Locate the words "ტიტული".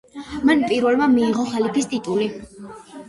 1.93-2.31